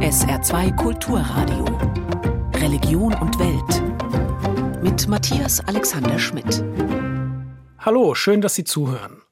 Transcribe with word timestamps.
SR2 0.00 0.74
Kulturradio. 0.76 1.64
Religion 2.56 3.14
und 3.14 3.38
Welt. 3.38 4.82
Mit 4.82 5.06
Matthias 5.06 5.60
Alexander 5.60 6.18
Schmidt. 6.18 6.64
Hallo, 7.78 8.14
schön, 8.14 8.40
dass 8.40 8.54
Sie 8.54 8.64
zuhören. 8.64 9.22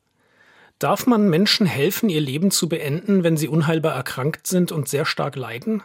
Darf 0.79 1.07
man 1.07 1.29
Menschen 1.29 1.67
helfen, 1.67 2.09
ihr 2.09 2.21
Leben 2.21 2.51
zu 2.51 2.69
beenden, 2.69 3.25
wenn 3.25 3.37
sie 3.37 3.49
unheilbar 3.49 3.95
erkrankt 3.95 4.47
sind 4.47 4.71
und 4.71 4.89
sehr 4.89 5.05
stark 5.05 5.37
leiden? 5.37 5.83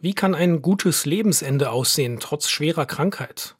Wie 0.00 0.14
kann 0.14 0.34
ein 0.34 0.62
gutes 0.62 1.06
Lebensende 1.06 1.70
aussehen, 1.70 2.18
trotz 2.20 2.50
schwerer 2.50 2.86
Krankheit? 2.86 3.54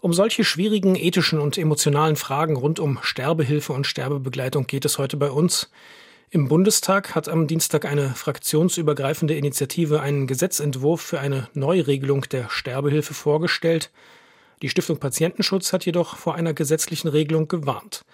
Um 0.00 0.12
solche 0.12 0.44
schwierigen 0.44 0.94
ethischen 0.94 1.40
und 1.40 1.58
emotionalen 1.58 2.16
Fragen 2.16 2.56
rund 2.56 2.78
um 2.78 3.00
Sterbehilfe 3.02 3.72
und 3.72 3.86
Sterbebegleitung 3.86 4.66
geht 4.68 4.84
es 4.84 4.98
heute 4.98 5.16
bei 5.16 5.30
uns. 5.30 5.70
Im 6.30 6.48
Bundestag 6.48 7.14
hat 7.14 7.28
am 7.28 7.46
Dienstag 7.46 7.84
eine 7.84 8.10
fraktionsübergreifende 8.10 9.34
Initiative 9.34 10.00
einen 10.00 10.26
Gesetzentwurf 10.26 11.00
für 11.00 11.20
eine 11.20 11.48
Neuregelung 11.54 12.22
der 12.22 12.50
Sterbehilfe 12.50 13.14
vorgestellt. 13.14 13.92
Die 14.60 14.68
Stiftung 14.68 14.98
Patientenschutz 14.98 15.72
hat 15.72 15.86
jedoch 15.86 16.16
vor 16.16 16.34
einer 16.34 16.52
gesetzlichen 16.52 17.06
Regelung 17.06 17.46
gewarnt. 17.46 18.04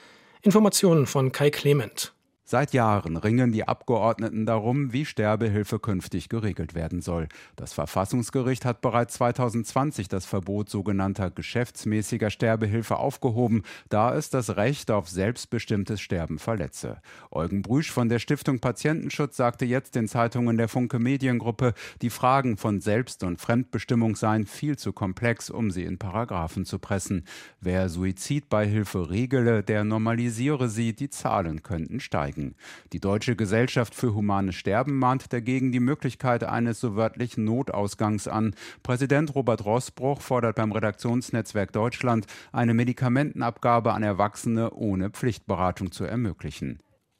Informationen 0.42 1.06
von 1.06 1.32
Kai 1.32 1.50
Clement. 1.50 2.12
Seit 2.44 2.72
Jahren 2.72 3.16
ringen 3.16 3.52
die 3.52 3.68
Abgeordneten 3.68 4.46
darum, 4.46 4.92
wie 4.92 5.04
Sterbehilfe 5.04 5.78
künftig 5.78 6.28
geregelt 6.28 6.74
werden 6.74 7.00
soll. 7.00 7.28
Das 7.54 7.72
Verfassungsgericht 7.72 8.64
hat 8.64 8.80
bereits 8.80 9.14
2020 9.14 10.08
das 10.08 10.26
Verbot 10.26 10.68
sogenannter 10.68 11.30
geschäftsmäßiger 11.30 12.30
Sterbehilfe 12.30 12.96
aufgehoben, 12.96 13.62
da 13.88 14.14
es 14.14 14.28
das 14.28 14.56
Recht 14.56 14.90
auf 14.90 15.08
selbstbestimmtes 15.08 16.00
Sterben 16.00 16.40
verletze. 16.40 17.00
Eugen 17.30 17.62
Brüsch 17.62 17.92
von 17.92 18.08
der 18.08 18.18
Stiftung 18.18 18.58
Patientenschutz 18.58 19.36
sagte 19.36 19.64
jetzt 19.64 19.94
den 19.94 20.08
Zeitungen 20.08 20.56
der 20.56 20.68
Funke 20.68 20.98
Mediengruppe, 20.98 21.74
die 22.02 22.10
Fragen 22.10 22.56
von 22.56 22.80
Selbst- 22.80 23.22
und 23.22 23.40
Fremdbestimmung 23.40 24.16
seien 24.16 24.46
viel 24.46 24.76
zu 24.76 24.92
komplex, 24.92 25.48
um 25.48 25.70
sie 25.70 25.84
in 25.84 25.96
Paragraphen 25.96 26.64
zu 26.64 26.80
pressen. 26.80 27.24
Wer 27.60 27.88
Suizidbeihilfe 27.88 29.10
regele, 29.10 29.62
der 29.62 29.84
normalisiere 29.84 30.68
sie, 30.68 30.92
die 30.92 31.08
Zahlen 31.08 31.62
könnten 31.62 32.00
steigen 32.00 32.31
steigen. 32.32 32.54
Die 32.92 33.00
Deutsche 33.00 33.36
Gesellschaft 33.36 33.94
für 33.94 34.14
humanes 34.14 34.54
Sterben 34.54 34.98
mahnt 34.98 35.32
dagegen 35.32 35.72
die 35.72 35.80
Möglichkeit 35.80 36.44
eines 36.44 36.80
so 36.80 36.96
wörtlichen 36.96 37.44
Notausgangs 37.44 38.28
an. 38.28 38.54
Präsident 38.82 39.34
Robert 39.34 39.64
Rossbruch 39.64 40.20
fordert 40.20 40.56
beim 40.56 40.72
Redaktionsnetzwerk 40.72 41.72
Deutschland, 41.72 42.26
eine 42.52 42.74
Medikamentenabgabe 42.74 43.92
an 43.92 44.02
Erwachsene 44.02 44.70
ohne 44.72 45.10
Pflichtberatung 45.10 45.92
zu 45.92 46.04
ermöglichen. 46.04 46.78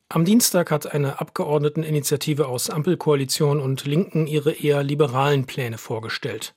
Am 0.08 0.26
Dienstag 0.26 0.70
hat 0.70 0.92
eine 0.92 1.20
Abgeordneteninitiative 1.20 2.46
aus 2.46 2.68
Ampelkoalition 2.68 3.60
und 3.60 3.86
Linken 3.86 4.26
ihre 4.26 4.52
eher 4.52 4.82
liberalen 4.82 5.46
Pläne 5.46 5.78
vorgestellt. 5.78 6.54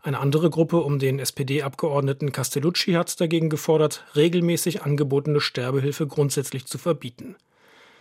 Eine 0.00 0.20
andere 0.20 0.48
Gruppe 0.48 0.78
um 0.78 0.98
den 0.98 1.18
SPD-Abgeordneten 1.18 2.32
Castellucci 2.32 2.92
hat 2.92 3.20
dagegen 3.20 3.50
gefordert, 3.50 4.04
regelmäßig 4.14 4.82
angebotene 4.82 5.40
Sterbehilfe 5.40 6.06
grundsätzlich 6.06 6.66
zu 6.66 6.78
verbieten. 6.78 7.36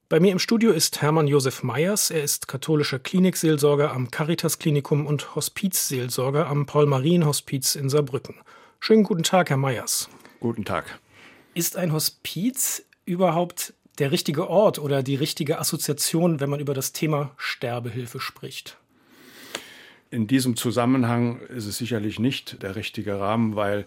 Bei 0.10 0.22
mir 0.22 0.32
im 0.32 0.40
Studio 0.40 0.72
ist 0.72 1.02
Hermann 1.02 1.28
Josef 1.28 1.64
Meyers. 1.64 2.12
Er 2.12 2.24
ist 2.24 2.48
katholischer 2.48 2.98
Klinikseelsorger 2.98 3.92
am 3.92 4.10
Caritas 4.10 4.58
Klinikum 4.58 5.06
und 5.06 5.36
Hospizseelsorger 5.36 6.48
am 6.48 6.66
Paul-Marien-Hospiz 6.66 7.76
in 7.76 7.90
Saarbrücken. 7.90 8.36
Schönen 8.80 9.04
guten 9.04 9.24
Tag, 9.24 9.50
Herr 9.50 9.58
Meyers. 9.58 10.10
Guten 10.40 10.64
Tag. 10.64 11.02
Ist 11.56 11.76
ein 11.76 11.92
Hospiz 11.92 12.86
überhaupt 13.04 13.74
der 14.00 14.14
richtige 14.14 14.50
Ort 14.50 14.80
oder 14.80 15.04
die 15.04 15.16
richtige 15.16 15.60
Assoziation, 15.60 16.40
wenn 16.40 16.50
man 16.50 16.62
über 16.62 16.74
das 16.74 16.94
Thema 16.94 17.34
Sterbehilfe 17.36 18.22
spricht? 18.22 18.78
In 20.10 20.26
diesem 20.26 20.56
Zusammenhang 20.56 21.42
ist 21.50 21.66
es 21.66 21.78
sicherlich 21.78 22.18
nicht 22.18 22.64
der 22.64 22.78
richtige 22.78 23.20
Rahmen, 23.20 23.58
weil 23.58 23.84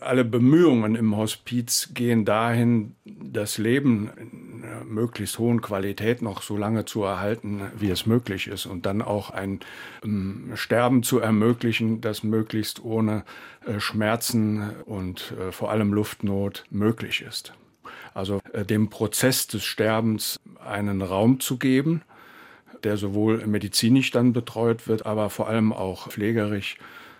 alle 0.00 0.24
Bemühungen 0.24 0.94
im 0.94 1.16
Hospiz 1.16 1.90
gehen 1.94 2.24
dahin, 2.24 2.94
das 3.04 3.58
Leben 3.58 4.45
möglichst 4.84 5.38
hohen 5.38 5.60
Qualität 5.60 6.22
noch 6.22 6.42
so 6.42 6.56
lange 6.56 6.84
zu 6.84 7.02
erhalten, 7.02 7.62
wie 7.76 7.90
es 7.90 8.06
möglich 8.06 8.46
ist 8.46 8.66
und 8.66 8.86
dann 8.86 9.02
auch 9.02 9.30
ein 9.30 9.60
ähm, 10.04 10.52
Sterben 10.54 11.02
zu 11.02 11.18
ermöglichen, 11.18 12.00
das 12.00 12.22
möglichst 12.22 12.84
ohne 12.84 13.24
äh, 13.66 13.80
Schmerzen 13.80 14.70
und 14.84 15.34
äh, 15.38 15.52
vor 15.52 15.70
allem 15.70 15.92
Luftnot 15.92 16.64
möglich 16.70 17.22
ist. 17.22 17.52
Also 18.14 18.40
äh, 18.52 18.64
dem 18.64 18.90
Prozess 18.90 19.46
des 19.46 19.64
Sterbens 19.64 20.40
einen 20.64 21.02
Raum 21.02 21.40
zu 21.40 21.58
geben, 21.58 22.02
der 22.84 22.96
sowohl 22.96 23.46
medizinisch 23.46 24.10
dann 24.10 24.32
betreut 24.32 24.88
wird, 24.88 25.06
aber 25.06 25.30
vor 25.30 25.48
allem 25.48 25.72
auch 25.72 26.08
pflegerisch 26.08 26.76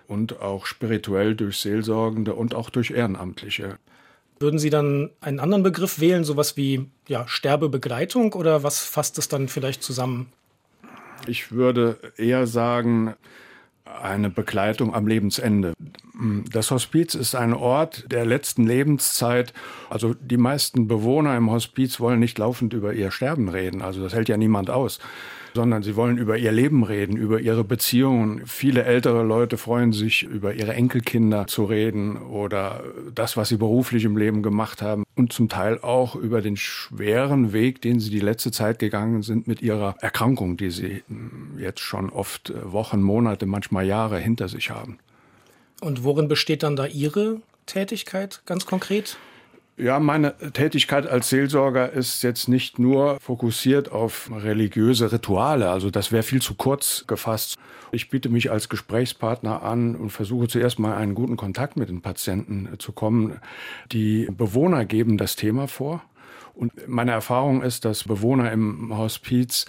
und 0.07 0.41
auch 0.41 0.65
spirituell 0.65 1.35
durch 1.35 1.57
Seelsorgende 1.57 2.33
und 2.33 2.55
auch 2.55 2.69
durch 2.69 2.91
Ehrenamtliche. 2.91 3.77
Würden 4.39 4.59
Sie 4.59 4.69
dann 4.69 5.09
einen 5.19 5.39
anderen 5.39 5.63
Begriff 5.63 5.99
wählen, 5.99 6.23
sowas 6.23 6.57
wie 6.57 6.89
ja, 7.07 7.27
Sterbebegleitung 7.27 8.33
oder 8.33 8.63
was 8.63 8.79
fasst 8.83 9.17
es 9.17 9.27
dann 9.27 9.47
vielleicht 9.47 9.83
zusammen? 9.83 10.31
Ich 11.25 11.51
würde 11.51 11.97
eher 12.17 12.45
sagen, 12.47 13.15
eine 13.85 14.29
Begleitung 14.29 14.93
am 14.93 15.07
Lebensende. 15.07 15.73
Das 16.51 16.71
Hospiz 16.71 17.15
ist 17.15 17.35
ein 17.35 17.53
Ort 17.53 18.05
der 18.11 18.25
letzten 18.25 18.67
Lebenszeit. 18.67 19.53
Also 19.89 20.13
die 20.13 20.37
meisten 20.37 20.87
Bewohner 20.87 21.35
im 21.37 21.49
Hospiz 21.51 21.99
wollen 21.99 22.19
nicht 22.19 22.37
laufend 22.37 22.73
über 22.73 22.93
ihr 22.93 23.11
Sterben 23.11 23.49
reden. 23.49 23.81
Also 23.81 24.03
das 24.03 24.13
hält 24.13 24.29
ja 24.29 24.37
niemand 24.37 24.69
aus 24.69 24.99
sondern 25.57 25.81
sie 25.81 25.95
wollen 25.95 26.19
über 26.19 26.37
ihr 26.37 26.51
Leben 26.51 26.83
reden, 26.83 27.17
über 27.17 27.39
ihre 27.39 27.63
Beziehungen. 27.63 28.45
Viele 28.45 28.83
ältere 28.83 29.23
Leute 29.23 29.57
freuen 29.57 29.91
sich, 29.91 30.21
über 30.21 30.53
ihre 30.53 30.75
Enkelkinder 30.75 31.47
zu 31.47 31.65
reden 31.65 32.15
oder 32.15 32.83
das, 33.15 33.37
was 33.37 33.49
sie 33.49 33.57
beruflich 33.57 34.03
im 34.03 34.17
Leben 34.17 34.43
gemacht 34.43 34.83
haben 34.83 35.03
und 35.15 35.33
zum 35.33 35.49
Teil 35.49 35.79
auch 35.79 36.13
über 36.13 36.43
den 36.43 36.57
schweren 36.57 37.53
Weg, 37.53 37.81
den 37.81 37.99
sie 37.99 38.11
die 38.11 38.19
letzte 38.19 38.51
Zeit 38.51 38.77
gegangen 38.77 39.23
sind 39.23 39.47
mit 39.47 39.63
ihrer 39.63 39.95
Erkrankung, 39.99 40.57
die 40.57 40.69
sie 40.69 41.01
jetzt 41.57 41.79
schon 41.79 42.11
oft 42.11 42.51
äh, 42.51 42.71
Wochen, 42.71 43.01
Monate, 43.01 43.47
manchmal 43.47 43.87
Jahre 43.87 44.19
hinter 44.19 44.49
sich 44.49 44.69
haben. 44.69 44.99
Und 45.81 46.03
worin 46.03 46.27
besteht 46.27 46.61
dann 46.61 46.75
da 46.75 46.85
Ihre 46.85 47.41
Tätigkeit 47.65 48.43
ganz 48.45 48.67
konkret? 48.67 49.17
Ja, 49.79 49.99
meine 49.99 50.35
Tätigkeit 50.53 51.05
als 51.05 51.29
Seelsorger 51.29 51.91
ist 51.93 52.23
jetzt 52.23 52.47
nicht 52.49 52.79
nur 52.79 53.19
fokussiert 53.19 53.91
auf 53.91 54.31
religiöse 54.35 55.11
Rituale, 55.11 55.69
also 55.69 55.91
das 55.91 56.11
wäre 56.11 56.23
viel 56.23 56.41
zu 56.41 56.55
kurz 56.55 57.05
gefasst. 57.05 57.59
Ich 57.91 58.09
biete 58.09 58.27
mich 58.29 58.49
als 58.49 58.69
Gesprächspartner 58.69 59.61
an 59.61 59.95
und 59.95 60.09
versuche 60.09 60.47
zuerst 60.47 60.79
mal 60.79 60.97
einen 60.97 61.13
guten 61.13 61.37
Kontakt 61.37 61.77
mit 61.77 61.89
den 61.89 62.01
Patienten 62.01 62.67
zu 62.79 62.91
kommen. 62.91 63.39
Die 63.91 64.27
Bewohner 64.35 64.83
geben 64.83 65.15
das 65.15 65.35
Thema 65.35 65.67
vor 65.67 66.01
und 66.55 66.71
meine 66.87 67.11
Erfahrung 67.11 67.61
ist, 67.61 67.85
dass 67.85 68.05
Bewohner 68.05 68.51
im 68.51 68.97
Hospiz 68.97 69.67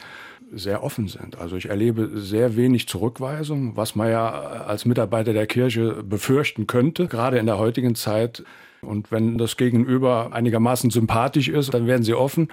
sehr 0.50 0.82
offen 0.82 1.08
sind. 1.08 1.36
Also 1.38 1.56
ich 1.56 1.68
erlebe 1.68 2.12
sehr 2.14 2.56
wenig 2.56 2.88
Zurückweisung, 2.88 3.76
was 3.76 3.94
man 3.94 4.10
ja 4.10 4.30
als 4.30 4.86
Mitarbeiter 4.86 5.34
der 5.34 5.46
Kirche 5.46 6.02
befürchten 6.02 6.66
könnte, 6.66 7.08
gerade 7.08 7.36
in 7.36 7.44
der 7.44 7.58
heutigen 7.58 7.94
Zeit. 7.94 8.42
Und 8.82 9.10
wenn 9.10 9.38
das 9.38 9.56
Gegenüber 9.56 10.32
einigermaßen 10.32 10.90
sympathisch 10.90 11.48
ist, 11.48 11.74
dann 11.74 11.86
werden 11.86 12.02
sie 12.02 12.14
offen 12.14 12.48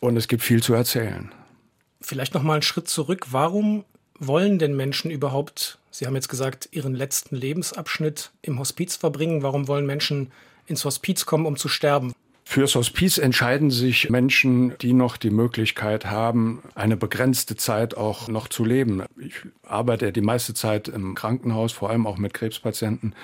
und 0.00 0.16
es 0.16 0.28
gibt 0.28 0.42
viel 0.42 0.62
zu 0.62 0.74
erzählen. 0.74 1.32
Vielleicht 2.00 2.34
noch 2.34 2.42
mal 2.42 2.54
einen 2.54 2.62
Schritt 2.62 2.88
zurück. 2.88 3.26
Warum 3.30 3.84
wollen 4.18 4.58
denn 4.58 4.76
Menschen 4.76 5.10
überhaupt, 5.10 5.78
Sie 5.90 6.06
haben 6.06 6.14
jetzt 6.14 6.28
gesagt, 6.28 6.68
ihren 6.72 6.94
letzten 6.94 7.36
Lebensabschnitt 7.36 8.30
im 8.42 8.58
Hospiz 8.58 8.96
verbringen? 8.96 9.42
Warum 9.42 9.66
wollen 9.66 9.86
Menschen 9.86 10.30
ins 10.66 10.84
Hospiz 10.84 11.26
kommen, 11.26 11.46
um 11.46 11.56
zu 11.56 11.68
sterben? 11.68 12.12
Fürs 12.56 12.74
Hospiz 12.74 13.18
entscheiden 13.18 13.70
sich 13.70 14.08
Menschen, 14.08 14.72
die 14.80 14.94
noch 14.94 15.18
die 15.18 15.28
Möglichkeit 15.28 16.06
haben, 16.06 16.62
eine 16.74 16.96
begrenzte 16.96 17.54
Zeit 17.54 17.94
auch 17.94 18.28
noch 18.28 18.48
zu 18.48 18.64
leben. 18.64 19.02
Ich 19.20 19.34
arbeite 19.62 20.10
die 20.10 20.22
meiste 20.22 20.54
Zeit 20.54 20.88
im 20.88 21.14
Krankenhaus, 21.14 21.72
vor 21.72 21.90
allem 21.90 22.06
auch 22.06 22.16
mit 22.16 22.32
Krebspatienten. 22.32 23.14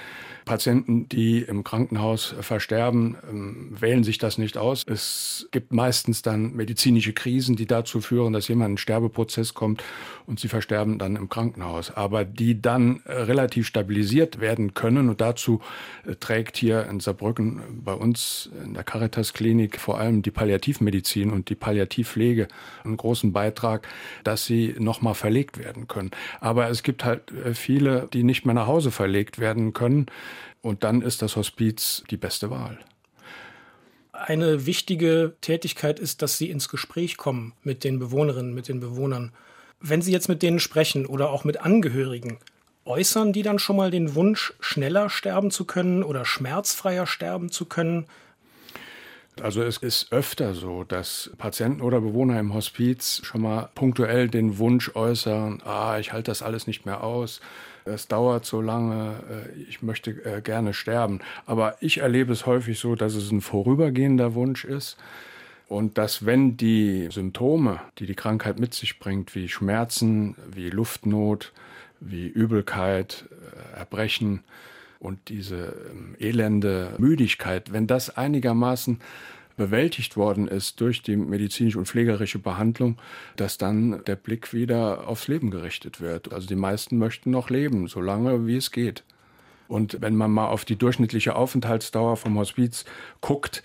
Patienten, 0.44 1.08
die 1.08 1.40
im 1.40 1.64
Krankenhaus 1.64 2.34
versterben, 2.40 3.16
ähm, 3.30 3.76
wählen 3.78 4.04
sich 4.04 4.18
das 4.18 4.38
nicht 4.38 4.56
aus. 4.56 4.82
Es 4.86 5.48
gibt 5.52 5.72
meistens 5.72 6.22
dann 6.22 6.54
medizinische 6.54 7.12
Krisen, 7.12 7.56
die 7.56 7.66
dazu 7.66 8.00
führen, 8.00 8.32
dass 8.32 8.48
jemand 8.48 8.62
in 8.62 8.70
einen 8.72 8.78
Sterbeprozess 8.78 9.54
kommt 9.54 9.84
und 10.26 10.40
sie 10.40 10.48
versterben 10.48 10.98
dann 10.98 11.16
im 11.16 11.28
Krankenhaus. 11.28 11.90
Aber 11.92 12.24
die 12.24 12.60
dann 12.60 13.02
äh, 13.04 13.12
relativ 13.12 13.66
stabilisiert 13.66 14.40
werden 14.40 14.74
können 14.74 15.08
und 15.08 15.20
dazu 15.20 15.60
äh, 16.06 16.16
trägt 16.16 16.56
hier 16.56 16.86
in 16.86 17.00
Saarbrücken 17.00 17.62
bei 17.84 17.94
uns 17.94 18.50
in 18.64 18.74
der 18.74 18.84
Caritas 18.84 19.21
Klinik 19.32 19.78
vor 19.78 19.98
allem 19.98 20.22
die 20.22 20.30
Palliativmedizin 20.30 21.30
und 21.30 21.48
die 21.48 21.54
Palliativpflege 21.54 22.48
einen 22.84 22.96
großen 22.96 23.32
Beitrag, 23.32 23.86
dass 24.24 24.44
sie 24.44 24.74
nochmal 24.78 25.14
verlegt 25.14 25.58
werden 25.58 25.88
können. 25.88 26.10
Aber 26.40 26.68
es 26.68 26.82
gibt 26.82 27.04
halt 27.04 27.30
äh, 27.32 27.54
viele, 27.54 28.08
die 28.12 28.24
nicht 28.24 28.44
mehr 28.44 28.54
nach 28.54 28.66
Hause 28.66 28.90
verlegt 28.90 29.38
werden 29.38 29.72
können. 29.72 30.06
Und 30.62 30.84
dann 30.84 31.02
ist 31.02 31.22
das 31.22 31.36
Hospiz 31.36 32.04
die 32.10 32.16
beste 32.16 32.50
Wahl. 32.50 32.78
Eine 34.12 34.66
wichtige 34.66 35.34
Tätigkeit 35.40 35.98
ist, 35.98 36.22
dass 36.22 36.38
Sie 36.38 36.50
ins 36.50 36.68
Gespräch 36.68 37.16
kommen 37.16 37.54
mit 37.62 37.82
den 37.82 37.98
Bewohnerinnen, 37.98 38.54
mit 38.54 38.68
den 38.68 38.78
Bewohnern. 38.78 39.32
Wenn 39.80 40.02
Sie 40.02 40.12
jetzt 40.12 40.28
mit 40.28 40.42
denen 40.42 40.60
sprechen 40.60 41.06
oder 41.06 41.30
auch 41.30 41.44
mit 41.44 41.60
Angehörigen, 41.60 42.38
äußern 42.84 43.32
die 43.32 43.42
dann 43.42 43.58
schon 43.58 43.76
mal 43.76 43.90
den 43.90 44.14
Wunsch, 44.14 44.54
schneller 44.60 45.10
sterben 45.10 45.50
zu 45.50 45.64
können 45.64 46.02
oder 46.02 46.24
schmerzfreier 46.24 47.06
sterben 47.06 47.50
zu 47.50 47.64
können? 47.64 48.06
Also 49.40 49.62
es 49.62 49.78
ist 49.78 50.12
öfter 50.12 50.54
so, 50.54 50.84
dass 50.84 51.30
Patienten 51.38 51.80
oder 51.80 52.00
Bewohner 52.00 52.38
im 52.38 52.52
Hospiz 52.52 53.22
schon 53.24 53.40
mal 53.40 53.70
punktuell 53.74 54.28
den 54.28 54.58
Wunsch 54.58 54.94
äußern, 54.94 55.62
ah, 55.64 55.98
ich 55.98 56.12
halte 56.12 56.30
das 56.30 56.42
alles 56.42 56.66
nicht 56.66 56.84
mehr 56.84 57.02
aus, 57.02 57.40
es 57.84 58.08
dauert 58.08 58.44
so 58.44 58.60
lange, 58.60 59.14
äh, 59.30 59.62
ich 59.62 59.82
möchte 59.82 60.10
äh, 60.24 60.42
gerne 60.42 60.74
sterben. 60.74 61.20
Aber 61.46 61.76
ich 61.80 61.98
erlebe 61.98 62.32
es 62.32 62.46
häufig 62.46 62.78
so, 62.78 62.94
dass 62.94 63.14
es 63.14 63.30
ein 63.30 63.40
vorübergehender 63.40 64.34
Wunsch 64.34 64.64
ist 64.64 64.98
und 65.66 65.96
dass 65.96 66.26
wenn 66.26 66.56
die 66.58 67.08
Symptome, 67.10 67.80
die 67.98 68.06
die 68.06 68.14
Krankheit 68.14 68.60
mit 68.60 68.74
sich 68.74 68.98
bringt, 68.98 69.34
wie 69.34 69.48
Schmerzen, 69.48 70.36
wie 70.52 70.68
Luftnot, 70.68 71.52
wie 72.00 72.26
Übelkeit, 72.26 73.24
äh, 73.74 73.78
Erbrechen, 73.78 74.44
und 75.02 75.28
diese 75.28 75.74
ähm, 75.90 76.14
elende 76.18 76.94
Müdigkeit, 76.98 77.72
wenn 77.72 77.86
das 77.86 78.16
einigermaßen 78.16 79.00
bewältigt 79.56 80.16
worden 80.16 80.48
ist 80.48 80.80
durch 80.80 81.02
die 81.02 81.16
medizinische 81.16 81.78
und 81.78 81.86
pflegerische 81.86 82.38
Behandlung, 82.38 82.98
dass 83.36 83.58
dann 83.58 84.02
der 84.06 84.16
Blick 84.16 84.54
wieder 84.54 85.06
aufs 85.08 85.28
Leben 85.28 85.50
gerichtet 85.50 86.00
wird. 86.00 86.32
Also 86.32 86.46
die 86.46 86.56
meisten 86.56 86.96
möchten 86.98 87.30
noch 87.30 87.50
leben, 87.50 87.86
so 87.88 88.00
lange 88.00 88.46
wie 88.46 88.56
es 88.56 88.70
geht. 88.70 89.04
Und 89.68 90.00
wenn 90.00 90.16
man 90.16 90.30
mal 90.30 90.48
auf 90.48 90.64
die 90.64 90.76
durchschnittliche 90.76 91.34
Aufenthaltsdauer 91.34 92.16
vom 92.16 92.38
Hospiz 92.38 92.84
guckt, 93.20 93.62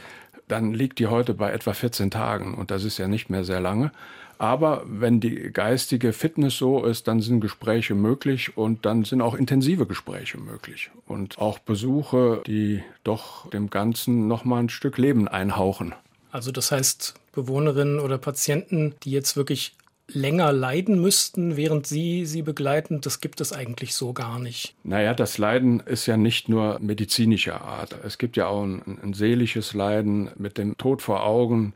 dann 0.47 0.73
liegt 0.73 0.99
die 0.99 1.07
heute 1.07 1.33
bei 1.33 1.51
etwa 1.51 1.73
14 1.73 2.09
Tagen 2.11 2.55
und 2.55 2.71
das 2.71 2.83
ist 2.83 2.97
ja 2.97 3.07
nicht 3.07 3.29
mehr 3.29 3.43
sehr 3.43 3.59
lange. 3.59 3.91
Aber 4.39 4.83
wenn 4.85 5.19
die 5.19 5.51
geistige 5.51 6.13
Fitness 6.13 6.57
so 6.57 6.85
ist, 6.85 7.07
dann 7.07 7.21
sind 7.21 7.41
Gespräche 7.41 7.95
möglich 7.95 8.57
und 8.57 8.85
dann 8.85 9.03
sind 9.03 9.21
auch 9.21 9.33
intensive 9.33 9.85
Gespräche 9.85 10.37
möglich 10.37 10.91
und 11.07 11.37
auch 11.37 11.59
Besuche, 11.59 12.41
die 12.45 12.83
doch 13.03 13.49
dem 13.49 13.69
Ganzen 13.69 14.27
noch 14.27 14.45
mal 14.45 14.59
ein 14.59 14.69
Stück 14.69 14.97
Leben 14.97 15.27
einhauchen. 15.27 15.93
Also 16.31 16.51
das 16.51 16.71
heißt, 16.71 17.15
Bewohnerinnen 17.31 17.99
oder 17.99 18.17
Patienten, 18.17 18.95
die 19.03 19.11
jetzt 19.11 19.37
wirklich 19.37 19.75
länger 20.09 20.53
leiden 20.53 21.01
müssten, 21.01 21.57
während 21.57 21.85
Sie 21.85 22.25
sie 22.25 22.41
begleiten, 22.41 23.01
das 23.01 23.19
gibt 23.19 23.41
es 23.41 23.51
eigentlich 23.51 23.93
so 23.93 24.13
gar 24.13 24.39
nicht. 24.39 24.73
Naja, 24.83 25.13
das 25.13 25.37
Leiden 25.37 25.81
ist 25.81 26.05
ja 26.05 26.15
nicht 26.17 26.47
nur 26.47 26.79
medizinischer 26.79 27.61
Art. 27.61 27.95
Es 28.03 28.17
gibt 28.17 28.37
ja 28.37 28.47
auch 28.47 28.63
ein, 28.63 28.99
ein 29.03 29.13
seelisches 29.13 29.73
Leiden 29.73 30.29
mit 30.37 30.57
dem 30.57 30.77
Tod 30.77 31.01
vor 31.01 31.25
Augen 31.25 31.73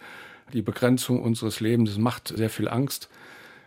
die 0.54 0.62
Begrenzung 0.62 1.22
unseres 1.22 1.60
Lebens 1.60 1.98
macht 1.98 2.30
sehr 2.30 2.50
viel 2.50 2.68
Angst. 2.68 3.10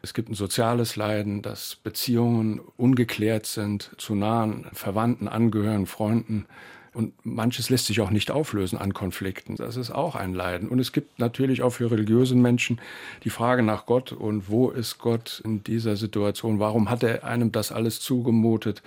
Es 0.02 0.12
gibt 0.12 0.28
ein 0.28 0.34
soziales 0.34 0.96
Leiden, 0.96 1.40
dass 1.40 1.76
Beziehungen 1.76 2.60
ungeklärt 2.76 3.46
sind 3.46 3.90
zu 3.96 4.14
nahen 4.14 4.66
Verwandten, 4.72 5.28
Angehörigen, 5.28 5.86
Freunden. 5.86 6.46
Und 6.92 7.12
manches 7.24 7.70
lässt 7.70 7.86
sich 7.86 8.00
auch 8.00 8.10
nicht 8.10 8.30
auflösen 8.30 8.78
an 8.78 8.94
Konflikten. 8.94 9.56
Das 9.56 9.76
ist 9.76 9.90
auch 9.90 10.14
ein 10.14 10.32
Leiden. 10.32 10.68
Und 10.68 10.78
es 10.78 10.92
gibt 10.92 11.18
natürlich 11.18 11.62
auch 11.62 11.70
für 11.70 11.90
religiöse 11.90 12.36
Menschen 12.36 12.80
die 13.24 13.30
Frage 13.30 13.62
nach 13.62 13.86
Gott 13.86 14.12
und 14.12 14.48
wo 14.48 14.70
ist 14.70 14.98
Gott 14.98 15.42
in 15.44 15.64
dieser 15.64 15.96
Situation? 15.96 16.60
Warum 16.60 16.90
hat 16.90 17.02
er 17.02 17.24
einem 17.24 17.50
das 17.50 17.72
alles 17.72 17.98
zugemutet? 17.98 18.82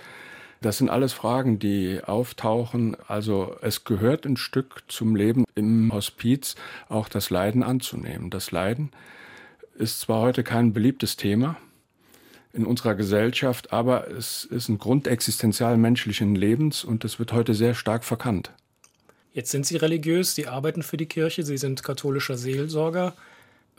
Das 0.60 0.78
sind 0.78 0.90
alles 0.90 1.12
Fragen, 1.12 1.58
die 1.58 2.00
auftauchen. 2.02 2.96
Also 3.06 3.56
es 3.62 3.84
gehört 3.84 4.26
ein 4.26 4.36
Stück 4.36 4.82
zum 4.88 5.14
Leben 5.14 5.44
im 5.54 5.92
Hospiz, 5.92 6.56
auch 6.88 7.08
das 7.08 7.30
Leiden 7.30 7.62
anzunehmen. 7.62 8.30
Das 8.30 8.50
Leiden 8.50 8.90
ist 9.78 10.00
zwar 10.00 10.20
heute 10.20 10.42
kein 10.42 10.72
beliebtes 10.72 11.16
Thema 11.16 11.56
in 12.52 12.66
unserer 12.66 12.96
Gesellschaft, 12.96 13.72
aber 13.72 14.10
es 14.10 14.44
ist 14.44 14.68
ein 14.68 14.78
Grundexistenzial 14.78 15.76
menschlichen 15.76 16.34
Lebens 16.34 16.82
und 16.82 17.04
es 17.04 17.20
wird 17.20 17.32
heute 17.32 17.54
sehr 17.54 17.74
stark 17.74 18.04
verkannt. 18.04 18.50
Jetzt 19.32 19.52
sind 19.52 19.66
Sie 19.66 19.76
religiös, 19.76 20.34
Sie 20.34 20.48
arbeiten 20.48 20.82
für 20.82 20.96
die 20.96 21.06
Kirche, 21.06 21.44
Sie 21.44 21.58
sind 21.58 21.84
katholischer 21.84 22.36
Seelsorger. 22.36 23.14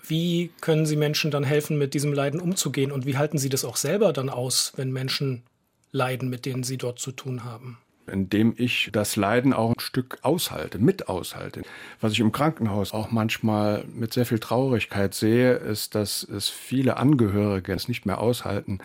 Wie 0.08 0.52
können 0.62 0.86
Sie 0.86 0.96
Menschen 0.96 1.32
dann 1.32 1.44
helfen, 1.44 1.78
mit 1.78 1.94
diesem 1.94 2.14
Leiden 2.14 2.40
umzugehen? 2.40 2.94
Und 2.94 3.06
wie 3.06 3.18
halten 3.18 3.38
Sie 3.38 3.50
das 3.50 3.66
auch 3.66 3.76
selber 3.76 4.14
dann 4.14 4.30
aus, 4.30 4.72
wenn 4.78 4.94
Menschen 4.94 5.44
leiden, 5.92 6.30
mit 6.30 6.46
denen 6.46 6.64
Sie 6.64 6.78
dort 6.78 7.00
zu 7.00 7.12
tun 7.12 7.44
haben? 7.44 7.78
indem 8.12 8.54
ich 8.58 8.90
das 8.92 9.16
Leiden 9.16 9.54
auch 9.54 9.70
ein 9.70 9.80
Stück 9.80 10.18
aushalte, 10.22 10.80
mit 10.80 11.08
aushalte. 11.08 11.62
Was 12.02 12.14
ich 12.14 12.20
im 12.20 12.32
Krankenhaus 12.32 12.94
auch 12.94 13.12
manchmal 13.12 13.86
mit 13.94 14.14
sehr 14.14 14.26
viel 14.26 14.40
Traurigkeit 14.40 15.14
sehe, 15.14 15.54
ist, 15.54 15.96
dass 15.96 16.24
es 16.24 16.50
viele 16.50 16.98
Angehörige 16.98 17.74
es 17.74 17.88
nicht 17.88 18.06
mehr 18.06 18.20
aushalten, 18.20 18.80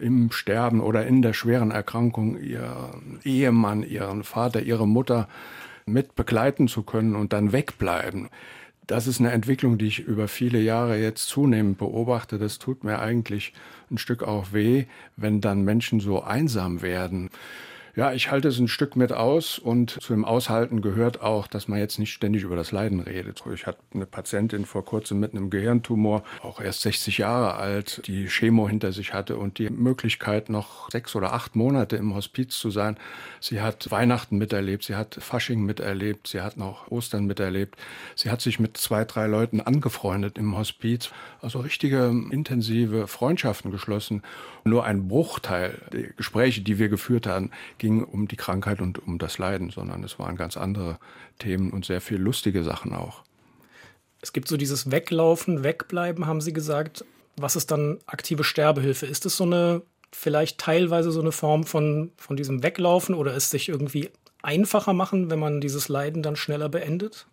im 0.00 0.32
Sterben 0.32 0.80
oder 0.80 1.06
in 1.06 1.22
der 1.22 1.34
schweren 1.34 1.70
Erkrankung 1.70 2.40
ihren 2.40 3.20
Ehemann, 3.22 3.82
ihren 3.82 4.24
Vater, 4.24 4.62
ihre 4.62 4.88
Mutter 4.88 5.28
mit 5.86 6.14
begleiten 6.14 6.68
zu 6.68 6.82
können 6.82 7.16
und 7.16 7.32
dann 7.32 7.52
wegbleiben. 7.52 8.28
Das 8.90 9.06
ist 9.06 9.20
eine 9.20 9.30
Entwicklung, 9.30 9.78
die 9.78 9.86
ich 9.86 10.00
über 10.00 10.26
viele 10.26 10.58
Jahre 10.58 10.98
jetzt 10.98 11.28
zunehmend 11.28 11.78
beobachte. 11.78 12.38
Das 12.38 12.58
tut 12.58 12.82
mir 12.82 12.98
eigentlich 12.98 13.52
ein 13.88 13.98
Stück 13.98 14.24
auch 14.24 14.52
weh, 14.52 14.86
wenn 15.14 15.40
dann 15.40 15.62
Menschen 15.62 16.00
so 16.00 16.24
einsam 16.24 16.82
werden. 16.82 17.30
Ja, 17.96 18.12
ich 18.12 18.30
halte 18.30 18.48
es 18.48 18.58
ein 18.58 18.68
Stück 18.68 18.94
mit 18.94 19.12
aus 19.12 19.58
und 19.58 19.90
zu 20.00 20.12
dem 20.12 20.24
Aushalten 20.24 20.80
gehört 20.80 21.22
auch, 21.22 21.48
dass 21.48 21.66
man 21.66 21.80
jetzt 21.80 21.98
nicht 21.98 22.12
ständig 22.12 22.44
über 22.44 22.54
das 22.54 22.70
Leiden 22.70 23.00
redet. 23.00 23.42
Ich 23.52 23.66
hatte 23.66 23.80
eine 23.92 24.06
Patientin 24.06 24.64
vor 24.64 24.84
kurzem 24.84 25.18
mit 25.18 25.32
einem 25.32 25.50
Gehirntumor, 25.50 26.22
auch 26.42 26.60
erst 26.60 26.82
60 26.82 27.18
Jahre 27.18 27.54
alt, 27.54 28.02
die 28.06 28.28
Chemo 28.28 28.68
hinter 28.68 28.92
sich 28.92 29.12
hatte 29.12 29.36
und 29.36 29.58
die 29.58 29.70
Möglichkeit, 29.70 30.50
noch 30.50 30.88
sechs 30.90 31.16
oder 31.16 31.32
acht 31.32 31.56
Monate 31.56 31.96
im 31.96 32.14
Hospiz 32.14 32.56
zu 32.56 32.70
sein. 32.70 32.96
Sie 33.40 33.60
hat 33.60 33.90
Weihnachten 33.90 34.38
miterlebt, 34.38 34.84
sie 34.84 34.94
hat 34.94 35.16
Fasching 35.16 35.62
miterlebt, 35.62 36.28
sie 36.28 36.42
hat 36.42 36.56
noch 36.56 36.90
Ostern 36.90 37.26
miterlebt. 37.26 37.76
Sie 38.14 38.30
hat 38.30 38.40
sich 38.40 38.60
mit 38.60 38.76
zwei, 38.76 39.04
drei 39.04 39.26
Leuten 39.26 39.60
angefreundet 39.60 40.38
im 40.38 40.56
Hospiz, 40.56 41.10
also 41.40 41.58
richtige 41.60 42.06
intensive 42.30 43.08
Freundschaften 43.08 43.70
geschlossen. 43.70 44.22
Nur 44.64 44.84
ein 44.84 45.08
Bruchteil 45.08 45.78
der 45.92 46.02
Gespräche, 46.12 46.60
die 46.60 46.78
wir 46.78 46.88
geführt 46.88 47.26
haben, 47.26 47.50
ging 47.80 48.04
um 48.04 48.28
die 48.28 48.36
Krankheit 48.36 48.80
und 48.80 49.04
um 49.04 49.18
das 49.18 49.38
Leiden, 49.38 49.70
sondern 49.70 50.04
es 50.04 50.20
waren 50.20 50.36
ganz 50.36 50.56
andere 50.56 51.00
Themen 51.40 51.70
und 51.70 51.84
sehr 51.84 52.00
viel 52.00 52.18
lustige 52.18 52.62
Sachen 52.62 52.92
auch. 52.92 53.24
Es 54.20 54.32
gibt 54.32 54.46
so 54.46 54.56
dieses 54.56 54.92
Weglaufen, 54.92 55.64
Wegbleiben, 55.64 56.26
haben 56.26 56.40
Sie 56.40 56.52
gesagt. 56.52 57.04
Was 57.36 57.56
ist 57.56 57.70
dann 57.70 57.98
aktive 58.06 58.44
Sterbehilfe? 58.44 59.06
Ist 59.06 59.24
es 59.24 59.36
so 59.36 59.44
eine, 59.44 59.82
vielleicht 60.12 60.58
teilweise 60.58 61.10
so 61.10 61.20
eine 61.20 61.32
Form 61.32 61.64
von, 61.64 62.12
von 62.18 62.36
diesem 62.36 62.62
Weglaufen 62.62 63.14
oder 63.14 63.34
ist 63.34 63.50
sich 63.50 63.70
irgendwie 63.70 64.10
einfacher 64.42 64.92
machen, 64.92 65.30
wenn 65.30 65.38
man 65.38 65.60
dieses 65.60 65.88
Leiden 65.88 66.22
dann 66.22 66.36
schneller 66.36 66.68
beendet? 66.68 67.26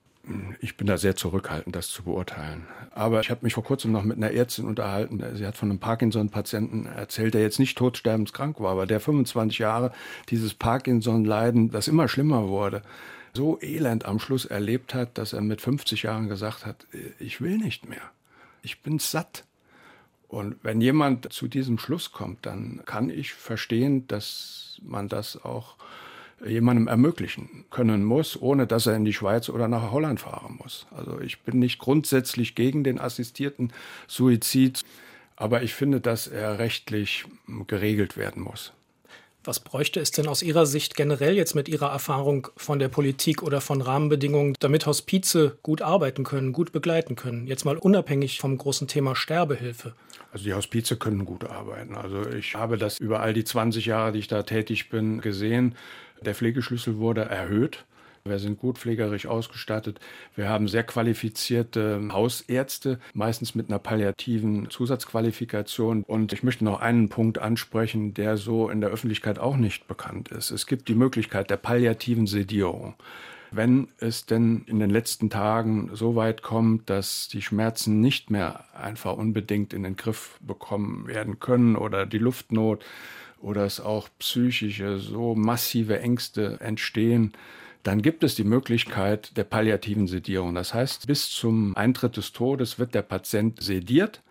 Ich 0.60 0.76
bin 0.76 0.88
da 0.88 0.98
sehr 0.98 1.16
zurückhaltend, 1.16 1.76
das 1.76 1.90
zu 1.90 2.04
beurteilen. 2.04 2.68
Aber 2.92 3.22
ich 3.22 3.30
habe 3.30 3.44
mich 3.44 3.54
vor 3.54 3.64
kurzem 3.64 3.92
noch 3.92 4.04
mit 4.04 4.18
einer 4.18 4.32
Ärztin 4.32 4.66
unterhalten. 4.66 5.24
Sie 5.36 5.46
hat 5.46 5.56
von 5.56 5.70
einem 5.70 5.80
Parkinson-Patienten 5.80 6.86
erzählt, 6.86 7.34
der 7.34 7.42
jetzt 7.42 7.60
nicht 7.60 7.78
todsterbenskrank 7.78 8.60
war, 8.60 8.72
aber 8.72 8.86
der 8.86 9.00
25 9.00 9.60
Jahre 9.60 9.94
dieses 10.30 10.54
Parkinson-Leiden, 10.54 11.72
das 11.72 11.88
immer 11.88 12.08
schlimmer 12.08 12.48
wurde, 12.48 12.82
so 13.34 13.60
elend 13.62 14.06
am 14.06 14.20
Schluss 14.20 14.46
erlebt 14.46 14.94
hat, 14.94 15.18
dass 15.18 15.34
er 15.34 15.42
mit 15.42 15.62
50 15.62 16.04
Jahren 16.04 16.28
gesagt 16.28 16.66
hat, 16.66 16.88
ich 17.20 17.40
will 17.40 17.58
nicht 17.58 17.88
mehr. 17.88 18.02
Ich 18.64 18.82
bin 18.82 19.00
satt. 19.00 19.46
Und 20.28 20.58
wenn 20.64 20.82
jemand 20.82 21.32
zu 21.32 21.48
diesem 21.48 21.78
Schluss 21.78 22.12
kommt, 22.12 22.46
dann 22.46 22.82
kann 22.86 23.10
ich 23.10 23.34
verstehen, 23.34 24.08
dass 24.08 24.82
man 24.84 25.08
das 25.08 25.42
auch 25.44 25.78
jemandem 26.46 26.88
ermöglichen 26.88 27.66
können 27.70 28.04
muss, 28.04 28.40
ohne 28.40 28.68
dass 28.68 28.86
er 28.86 28.96
in 28.96 29.06
die 29.06 29.14
Schweiz 29.14 29.50
oder 29.50 29.68
nach 29.68 29.92
Holland 29.92 30.20
fahren 30.20 30.60
muss. 30.62 30.86
Also 30.92 31.20
ich 31.20 31.42
bin 31.42 31.60
nicht 31.60 31.80
grundsätzlich 31.80 32.56
gegen 32.56 32.84
den 32.84 33.00
assistierten 33.00 33.74
Suizid, 34.08 34.84
aber 35.36 35.64
ich 35.64 35.74
finde, 35.74 36.02
dass 36.02 36.28
er 36.28 36.60
rechtlich 36.60 37.26
geregelt 37.68 38.18
werden 38.18 38.44
muss. 38.44 38.74
Was 39.48 39.62
bräuchte 39.62 40.02
es 40.02 40.12
denn 40.12 40.28
aus 40.28 40.44
Ihrer 40.44 40.66
Sicht 40.66 40.96
generell 40.96 41.38
jetzt 41.38 41.56
mit 41.56 41.70
Ihrer 41.70 41.90
Erfahrung 41.90 42.50
von 42.58 42.80
der 42.80 42.90
Politik 42.90 43.44
oder 43.44 43.62
von 43.62 43.82
Rahmenbedingungen, 43.82 44.56
damit 44.60 44.86
Hospize 44.86 45.58
gut 45.64 45.82
arbeiten 45.82 46.26
können, 46.26 46.52
gut 46.52 46.74
begleiten 46.74 47.16
können? 47.16 47.48
Jetzt 47.48 47.64
mal 47.64 47.78
unabhängig 47.78 48.42
vom 48.42 48.58
großen 48.58 48.90
Thema 48.90 49.16
Sterbehilfe. 49.16 49.94
Also 50.34 50.44
die 50.44 50.54
Hospize 50.54 50.98
können 50.98 51.24
gut 51.24 51.46
arbeiten. 51.46 51.96
Also 51.96 52.28
ich 52.30 52.56
habe 52.56 52.78
das 52.78 53.00
über 53.00 53.22
all 53.22 53.34
die 53.34 53.46
20 53.46 53.86
Jahre, 53.86 54.12
die 54.12 54.20
ich 54.20 54.28
da 54.28 54.44
tätig 54.44 54.90
bin, 54.90 55.22
gesehen. 55.22 55.76
Der 56.22 56.36
Pflegeschlüssel 56.36 56.98
wurde 56.98 57.22
erhöht. 57.22 57.86
Wir 58.28 58.40
sind 58.40 58.60
gut 58.60 58.78
pflegerisch 58.78 59.26
ausgestattet. 59.26 60.00
Wir 60.36 60.50
haben 60.50 60.68
sehr 60.68 60.84
qualifizierte 60.84 62.02
Hausärzte, 62.12 63.00
meistens 63.14 63.56
mit 63.56 63.70
einer 63.70 63.80
palliativen 63.80 64.70
Zusatzqualifikation. 64.70 66.04
Und 66.04 66.34
ich 66.34 66.44
möchte 66.44 66.66
noch 66.66 66.82
einen 66.82 67.10
Punkt 67.10 67.40
ansprechen, 67.40 68.14
der 68.14 68.38
so 68.38 68.70
in 68.70 68.82
der 68.82 68.90
Öffentlichkeit 68.90 69.40
auch 69.40 69.58
nicht 69.58 69.88
bekannt 69.88 70.30
ist. 70.30 70.52
Es 70.52 70.68
gibt 70.68 70.88
die 70.90 70.96
Möglichkeit 70.96 71.50
der 71.50 71.58
palliativen 71.58 72.28
Sedierung. 72.28 72.96
Wenn 73.52 73.88
es 74.00 74.26
denn 74.26 74.64
in 74.68 74.80
den 74.80 74.90
letzten 74.90 75.30
Tagen 75.30 75.90
so 75.94 76.18
weit 76.18 76.42
kommt, 76.42 76.90
dass 76.90 77.30
die 77.30 77.42
Schmerzen 77.42 78.02
nicht 78.02 78.30
mehr 78.30 78.66
einfach 78.78 79.16
unbedingt 79.16 79.74
in 79.74 79.84
den 79.84 79.96
Griff 79.96 80.38
bekommen 80.42 81.08
werden 81.08 81.40
können 81.40 81.78
oder 81.78 82.06
die 82.06 82.18
Luftnot 82.18 82.84
oder 83.42 83.66
es 83.66 83.80
auch 83.80 84.10
psychische, 84.20 85.00
so 85.00 85.36
massive 85.36 86.00
Ängste 86.00 86.58
entstehen, 86.60 87.34
dann 87.84 88.02
gibt 88.02 88.24
es 88.24 88.36
die 88.36 88.44
Möglichkeit 88.44 89.38
der 89.38 89.46
palliativen 89.46 90.08
Sedierung. 90.08 90.56
Das 90.56 90.74
heißt, 90.74 91.08
bis 91.08 91.30
zum 91.30 91.76
Eintritt 91.78 92.18
des 92.18 92.34
Todes 92.34 92.80
wird 92.80 92.94
der 92.94 93.04
Patient 93.04 93.62
sediert 93.62 94.22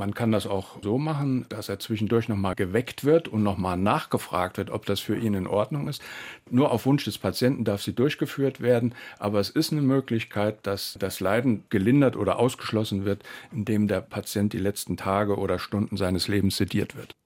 man 0.00 0.14
kann 0.14 0.32
das 0.32 0.46
auch 0.46 0.78
so 0.82 0.96
machen, 0.96 1.44
dass 1.50 1.68
er 1.68 1.78
zwischendurch 1.78 2.26
nochmal 2.26 2.54
geweckt 2.54 3.04
wird 3.04 3.28
und 3.28 3.42
nochmal 3.42 3.76
nachgefragt 3.76 4.56
wird, 4.56 4.70
ob 4.70 4.86
das 4.86 4.98
für 4.98 5.14
ihn 5.14 5.34
in 5.34 5.46
Ordnung 5.46 5.88
ist. 5.88 6.00
Nur 6.48 6.70
auf 6.70 6.86
Wunsch 6.86 7.04
des 7.04 7.18
Patienten 7.18 7.64
darf 7.64 7.82
sie 7.82 7.92
durchgeführt 7.92 8.62
werden, 8.62 8.94
aber 9.18 9.40
es 9.40 9.50
ist 9.50 9.72
eine 9.72 9.82
Möglichkeit, 9.82 10.66
dass 10.66 10.96
das 10.98 11.20
Leiden 11.20 11.64
gelindert 11.68 12.16
oder 12.16 12.38
ausgeschlossen 12.38 13.04
wird, 13.04 13.24
indem 13.52 13.88
der 13.88 14.00
Patient 14.00 14.54
die 14.54 14.58
letzten 14.58 14.96
Tage 14.96 15.36
oder 15.36 15.58
Stunden 15.58 15.98
seines 15.98 16.28
Lebens 16.28 16.56
sediert 16.56 16.96
wird. 16.96 17.19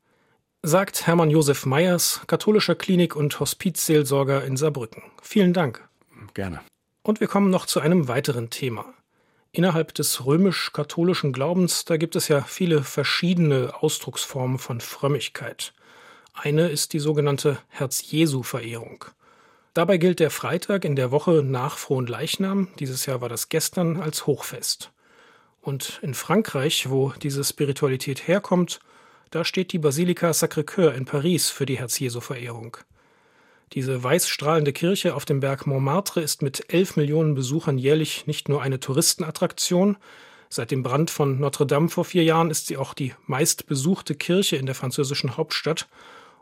Sagt 0.66 1.06
Hermann 1.06 1.28
Josef 1.28 1.66
Meyers, 1.66 2.23
katholischer 2.26 2.75
Klinik- 2.75 3.16
und 3.16 3.38
Hospizseelsorger 3.38 4.47
in 4.47 4.56
Saarbrücken. 4.56 5.02
Vielen 5.21 5.52
Dank. 5.52 5.87
Gerne. 6.33 6.62
Und 7.02 7.21
wir 7.21 7.28
kommen 7.28 7.50
noch 7.50 7.66
zu 7.66 7.80
einem 7.80 8.09
weiteren 8.09 8.49
Thema. 8.49 8.87
Innerhalb 9.52 9.92
des 9.92 10.25
römisch-katholischen 10.25 11.35
Glaubens, 11.35 11.85
da 11.85 11.99
gibt 11.99 12.16
es 12.16 12.28
ja 12.28 12.40
viele 12.40 12.83
verschiedene 12.83 13.75
Ausdrucksformen 13.83 14.59
von 14.59 14.80
Frömmigkeit. 14.80 15.75
Eine 16.33 16.71
ist 16.71 16.94
die 16.94 16.99
sogenannte 16.99 17.59
Herz-Jesu-Verehrung. 17.68 19.04
Dabei 19.75 19.99
gilt 19.99 20.18
der 20.18 20.30
Freitag 20.30 20.87
in 20.87 20.97
der 20.97 21.11
Woche 21.11 21.42
nach 21.42 21.76
Frohen 21.76 22.06
Leichnam, 22.06 22.68
dieses 22.78 23.04
Jahr 23.04 23.21
war 23.21 23.28
das 23.28 23.50
gestern, 23.50 23.99
als 24.00 24.26
Hochfest. 24.26 24.92
Und 25.61 25.99
in 26.00 26.14
Frankreich, 26.14 26.88
wo 26.88 27.12
diese 27.21 27.44
Spiritualität 27.44 28.26
herkommt, 28.26 28.80
da 29.34 29.44
steht 29.44 29.72
die 29.72 29.78
Basilika 29.78 30.30
Sacré-Cœur 30.30 30.92
in 30.92 31.06
Paris 31.06 31.50
für 31.50 31.66
die 31.66 31.78
Herz-Jesu-Verehrung. 31.78 32.76
Diese 33.72 34.00
weißstrahlende 34.00 34.72
Kirche 34.72 35.16
auf 35.16 35.24
dem 35.24 35.40
Berg 35.40 35.66
Montmartre 35.66 36.20
ist 36.20 36.40
mit 36.40 36.72
11 36.72 36.94
Millionen 36.96 37.34
Besuchern 37.34 37.76
jährlich 37.76 38.28
nicht 38.28 38.48
nur 38.48 38.62
eine 38.62 38.78
Touristenattraktion, 38.78 39.96
seit 40.48 40.70
dem 40.70 40.84
Brand 40.84 41.10
von 41.10 41.40
Notre 41.40 41.66
Dame 41.66 41.88
vor 41.88 42.04
vier 42.04 42.22
Jahren 42.22 42.48
ist 42.48 42.68
sie 42.68 42.76
auch 42.76 42.94
die 42.94 43.12
meistbesuchte 43.26 44.14
Kirche 44.14 44.54
in 44.54 44.66
der 44.66 44.76
französischen 44.76 45.36
Hauptstadt 45.36 45.88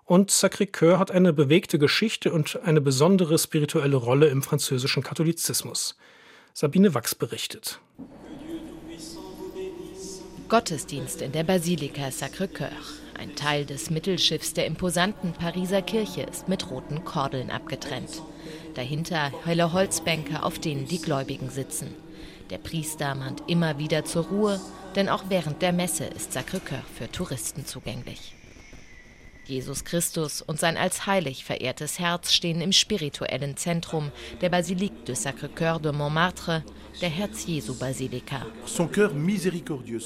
und 0.04 0.30
Sacré-Cœur 0.30 0.98
hat 0.98 1.10
eine 1.10 1.32
bewegte 1.32 1.78
Geschichte 1.78 2.30
und 2.30 2.60
eine 2.62 2.82
besondere 2.82 3.38
spirituelle 3.38 3.96
Rolle 3.96 4.26
im 4.26 4.42
französischen 4.42 5.02
Katholizismus. 5.02 5.96
Sabine 6.52 6.92
Wachs 6.92 7.14
berichtet. 7.14 7.80
Gottesdienst 10.52 11.22
in 11.22 11.32
der 11.32 11.44
Basilika 11.44 12.08
Sacré-Cœur. 12.08 12.68
Ein 13.18 13.34
Teil 13.34 13.64
des 13.64 13.88
Mittelschiffs 13.88 14.52
der 14.52 14.66
imposanten 14.66 15.32
Pariser 15.32 15.80
Kirche 15.80 16.24
ist 16.24 16.46
mit 16.46 16.70
roten 16.70 17.06
Kordeln 17.06 17.50
abgetrennt. 17.50 18.20
Dahinter 18.74 19.32
helle 19.46 19.72
Holzbänke, 19.72 20.42
auf 20.42 20.58
denen 20.58 20.84
die 20.84 21.00
Gläubigen 21.00 21.48
sitzen. 21.48 21.94
Der 22.50 22.58
Priester 22.58 23.14
mahnt 23.14 23.44
immer 23.46 23.78
wieder 23.78 24.04
zur 24.04 24.26
Ruhe, 24.26 24.60
denn 24.94 25.08
auch 25.08 25.24
während 25.30 25.62
der 25.62 25.72
Messe 25.72 26.04
ist 26.04 26.36
Sacré-Cœur 26.36 26.82
für 26.98 27.10
Touristen 27.10 27.64
zugänglich. 27.64 28.34
Jesus 29.52 29.84
Christus 29.84 30.40
und 30.40 30.58
sein 30.58 30.78
als 30.78 31.06
heilig 31.06 31.44
verehrtes 31.44 31.98
Herz 31.98 32.32
stehen 32.32 32.62
im 32.62 32.72
spirituellen 32.72 33.56
Zentrum 33.58 34.10
der 34.40 34.48
Basilique 34.48 35.04
de 35.04 35.14
Sacré-Cœur 35.14 35.78
de 35.78 35.92
Montmartre, 35.92 36.64
der 37.02 37.10
Herz-Jesu-Basilika. 37.10 38.46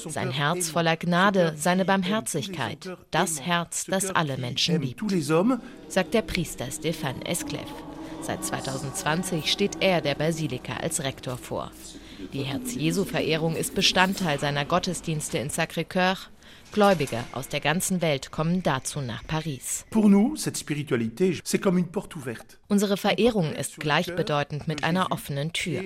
Sein 0.09 0.31
Herz 0.31 0.69
voller 0.69 0.97
Gnade, 0.97 1.53
seine 1.55 1.85
Barmherzigkeit, 1.85 2.97
das 3.09 3.41
Herz, 3.41 3.85
das 3.85 4.11
alle 4.11 4.37
Menschen 4.37 4.81
liebt, 4.81 5.01
sagt 5.87 6.13
der 6.13 6.23
Priester 6.23 6.65
Stéphane 6.65 7.25
Esclef. 7.25 7.69
Seit 8.21 8.43
2020 8.43 9.49
steht 9.49 9.77
er 9.79 10.01
der 10.01 10.15
Basilika 10.15 10.73
als 10.77 11.03
Rektor 11.03 11.37
vor. 11.37 11.71
Die 12.33 12.43
Herz-Jesu-Verehrung 12.43 13.55
ist 13.55 13.75
Bestandteil 13.75 14.39
seiner 14.39 14.65
Gottesdienste 14.65 15.37
in 15.37 15.49
Sacré-Cœur 15.49 16.17
Gläubige 16.71 17.23
aus 17.31 17.47
der 17.47 17.59
ganzen 17.59 18.01
Welt 18.01 18.31
kommen 18.31 18.61
dazu 18.61 19.01
nach 19.01 19.25
Paris. 19.25 19.85
Unsere 22.69 22.97
Verehrung 22.97 23.53
ist 23.53 23.77
gleichbedeutend 23.77 24.67
mit 24.67 24.83
einer 24.83 25.11
offenen 25.11 25.53
Tür. 25.53 25.83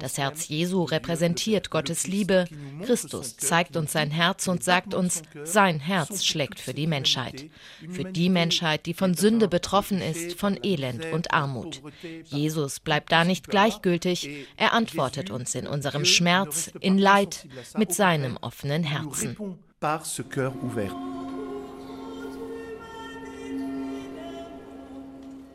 Das 0.00 0.18
Herz 0.18 0.48
Jesu 0.48 0.82
repräsentiert 0.84 1.70
Gottes 1.70 2.06
Liebe. 2.06 2.46
Christus 2.84 3.36
zeigt 3.36 3.76
uns 3.76 3.92
sein 3.92 4.10
Herz 4.10 4.48
und 4.48 4.64
sagt 4.64 4.94
uns, 4.94 5.22
sein 5.44 5.78
Herz 5.78 6.24
schlägt 6.24 6.58
für 6.58 6.74
die 6.74 6.86
Menschheit. 6.86 7.46
Für 7.88 8.04
die 8.04 8.30
Menschheit, 8.30 8.86
die 8.86 8.94
von 8.94 9.14
Sünde 9.14 9.48
betroffen 9.48 10.00
ist, 10.00 10.38
von 10.38 10.58
Elend 10.62 11.04
und 11.12 11.32
Armut. 11.32 11.82
Jesus 12.24 12.80
bleibt 12.80 13.12
da 13.12 13.24
nicht 13.24 13.48
gleichgültig. 13.48 14.46
Er 14.56 14.72
antwortet 14.72 15.30
uns 15.30 15.54
in 15.54 15.66
unserem 15.66 16.04
Schmerz, 16.04 16.72
in 16.80 16.98
Leid, 16.98 17.46
mit 17.76 17.92
seinem 17.92 18.38
offenen 18.38 18.82
Herzen 18.82 19.36
par 19.82 20.06
ce 20.06 20.22
cœur 20.22 20.54
ouvert. 20.62 20.94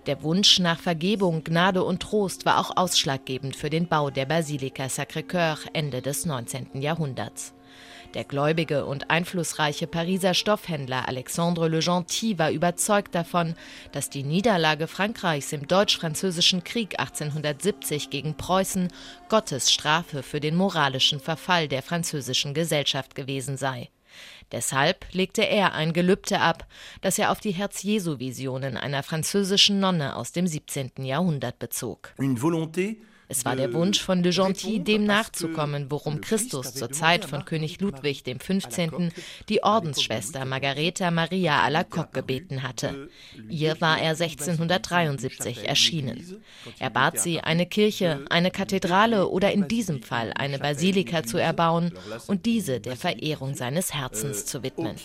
Der 0.06 0.22
Wunsch 0.22 0.60
nach 0.60 0.80
Vergebung, 0.82 1.46
Gnade 1.46 1.82
und 1.84 2.02
Trost 2.02 2.46
war 2.46 2.60
auch 2.60 2.76
ausschlaggebend 2.76 3.56
für 3.56 3.70
den 3.70 3.88
Bau 3.88 4.10
der 4.10 4.26
Basilika 4.26 4.88
Sacré-Cœur 4.88 5.60
Ende 5.72 6.02
des 6.02 6.26
19. 6.26 6.82
Jahrhunderts. 6.82 7.54
Der 8.16 8.26
gläubige 8.26 8.86
und 8.86 9.10
einflussreiche 9.10 9.88
Pariser 9.88 10.34
Stoffhändler 10.34 11.08
Alexandre 11.08 11.70
Le 11.70 11.80
Gentil 11.80 12.38
war 12.38 12.52
überzeugt 12.52 13.16
davon, 13.16 13.56
dass 13.94 14.10
die 14.10 14.24
Niederlage 14.24 14.88
Frankreichs 14.88 15.54
im 15.54 15.68
Deutsch-Französischen 15.68 16.66
Krieg 16.66 17.00
1870 17.00 18.10
gegen 18.10 18.36
Preußen 18.36 18.90
Gottes 19.30 19.72
Strafe 19.72 20.22
für 20.22 20.42
den 20.42 20.56
moralischen 20.56 21.22
Verfall 21.22 21.70
der 21.70 21.82
französischen 21.82 22.54
Gesellschaft 22.54 23.16
gewesen 23.16 23.56
sei. 23.56 23.90
Deshalb 24.52 25.06
legte 25.12 25.42
er 25.42 25.74
ein 25.74 25.94
Gelübde 25.94 26.40
ab, 26.40 26.68
das 27.02 27.20
er 27.20 27.32
auf 27.32 27.40
die 27.40 27.52
Herz-Jesu-Visionen 27.52 28.78
einer 28.78 29.04
französischen 29.04 29.80
Nonne 29.80 30.16
aus 30.16 30.32
dem 30.32 30.48
17. 30.48 30.92
Jahrhundert 31.04 31.60
bezog. 31.60 32.14
Une 32.18 32.40
volonté 32.40 32.98
es 33.30 33.44
war 33.44 33.56
der 33.56 33.74
Wunsch 33.74 34.02
von 34.02 34.24
Le 34.24 34.30
Gentil, 34.30 34.80
dem 34.80 35.04
nachzukommen, 35.04 35.88
worum 35.90 36.22
Christus 36.22 36.74
zur 36.74 36.92
Zeit 36.92 37.26
von 37.26 37.44
König 37.44 37.82
Ludwig 37.82 38.24
XV. 38.24 39.12
die 39.50 39.64
Ordensschwester 39.64 40.46
Margareta 40.46 41.12
Maria 41.12 41.62
Alacoque 41.62 42.14
gebeten 42.14 42.64
hatte. 42.64 43.10
Ihr 43.50 43.80
war 43.82 44.00
er 44.00 44.12
1673 44.12 45.68
erschienen. 45.68 46.42
Er 46.80 46.90
bat 46.90 47.20
sie, 47.20 47.42
eine 47.42 47.66
Kirche, 47.66 48.26
eine 48.30 48.52
Kathedrale 48.52 49.28
oder 49.28 49.52
in 49.52 49.68
diesem 49.68 50.02
Fall 50.04 50.32
eine 50.34 50.60
Basilika 50.60 51.24
zu 51.24 51.38
erbauen 51.38 51.94
und 52.28 52.46
diese 52.46 52.80
der 52.80 52.96
Verehrung 52.96 53.56
seines 53.56 53.94
Herzens 53.94 54.46
zu 54.46 54.64
widmen. 54.64 54.96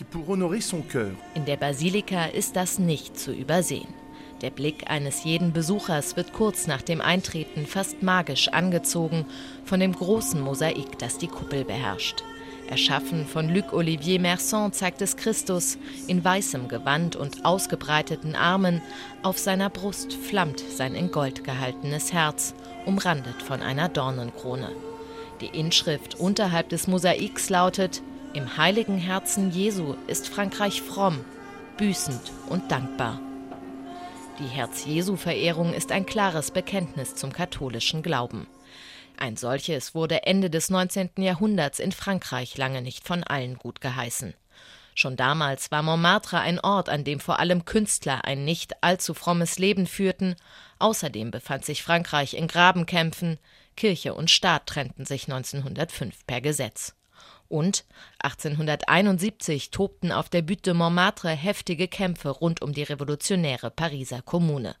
In 1.35 1.45
der 1.45 1.57
Basilika 1.57 2.25
ist 2.25 2.55
das 2.55 2.79
nicht 2.79 3.19
zu 3.19 3.33
übersehen. 3.33 4.02
Der 4.43 4.49
Blick 4.49 4.91
eines 4.91 5.23
jeden 5.23 5.53
Besuchers 5.53 6.17
wird 6.17 6.33
kurz 6.33 6.67
nach 6.67 6.81
dem 6.81 6.99
Eintreten 6.99 7.65
fast 7.65 8.03
magisch 8.03 8.49
angezogen 8.49 9.25
von 9.63 9.79
dem 9.79 9.93
großen 9.93 10.41
Mosaik, 10.41 10.99
das 10.99 11.17
die 11.17 11.29
Kuppel 11.29 11.63
beherrscht. 11.63 12.25
Erschaffen 12.67 13.25
von 13.25 13.47
Luc 13.47 13.71
Olivier 13.71 14.19
Merson 14.19 14.73
zeigt 14.73 15.01
es 15.01 15.15
Christus 15.15 15.77
in 16.07 16.25
weißem 16.25 16.67
Gewand 16.67 17.15
und 17.15 17.45
ausgebreiteten 17.45 18.35
Armen. 18.35 18.81
Auf 19.21 19.37
seiner 19.37 19.69
Brust 19.69 20.13
flammt 20.13 20.59
sein 20.59 20.93
in 20.93 21.09
Gold 21.11 21.45
gehaltenes 21.45 22.11
Herz, 22.11 22.53
umrandet 22.85 23.41
von 23.41 23.61
einer 23.61 23.87
Dornenkrone. 23.87 24.73
Die 25.39 25.57
Inschrift 25.57 26.19
unterhalb 26.19 26.67
des 26.67 26.87
Mosaiks 26.87 27.49
lautet: 27.49 28.01
Im 28.33 28.57
heiligen 28.57 28.97
Herzen 28.97 29.51
Jesu 29.51 29.95
ist 30.07 30.27
Frankreich 30.27 30.81
fromm, 30.81 31.21
büßend 31.77 32.33
und 32.49 32.69
dankbar. 32.69 33.21
Die 34.39 34.47
Herz-Jesu-Verehrung 34.47 35.75
ist 35.75 35.91
ein 35.91 36.07
klares 36.07 36.49
Bekenntnis 36.49 37.13
zum 37.13 37.31
katholischen 37.31 38.01
Glauben. 38.01 38.47
Ein 39.15 39.37
solches 39.37 39.93
wurde 39.93 40.25
Ende 40.25 40.49
des 40.49 40.71
19. 40.71 41.11
Jahrhunderts 41.17 41.79
in 41.79 41.91
Frankreich 41.91 42.57
lange 42.57 42.81
nicht 42.81 43.07
von 43.07 43.23
allen 43.23 43.57
gut 43.59 43.79
geheißen. 43.79 44.33
Schon 44.95 45.17
damals 45.17 45.69
war 45.69 45.83
Montmartre 45.83 46.39
ein 46.39 46.59
Ort, 46.59 46.89
an 46.89 47.03
dem 47.03 47.19
vor 47.19 47.39
allem 47.39 47.65
Künstler 47.65 48.25
ein 48.25 48.43
nicht 48.43 48.83
allzu 48.83 49.13
frommes 49.13 49.59
Leben 49.59 49.85
führten. 49.85 50.35
Außerdem 50.79 51.29
befand 51.29 51.63
sich 51.63 51.83
Frankreich 51.83 52.33
in 52.33 52.47
Grabenkämpfen. 52.47 53.37
Kirche 53.77 54.15
und 54.15 54.31
Staat 54.31 54.65
trennten 54.65 55.05
sich 55.05 55.25
1905 55.25 56.25
per 56.25 56.41
Gesetz. 56.41 56.95
Und 57.53 57.85
1871 58.17 59.69
tobten 59.69 60.11
auf 60.11 60.27
der 60.27 60.41
Butte 60.41 60.71
de 60.71 60.73
Montmartre 60.73 61.29
heftige 61.29 61.87
Kämpfe 61.87 62.29
rund 62.29 62.63
um 62.63 62.73
die 62.73 62.81
revolutionäre 62.81 63.69
Pariser 63.69 64.23
Kommune. 64.23 64.75